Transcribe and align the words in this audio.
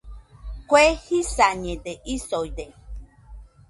Kue 0.69 0.85
jisañede 1.03 1.93
isoide 2.13 2.65